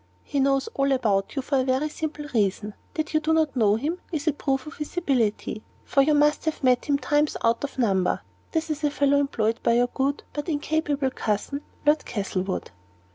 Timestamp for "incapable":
10.49-11.11